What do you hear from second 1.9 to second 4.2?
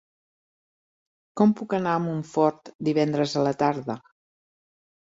a Montfort divendres a la tarda?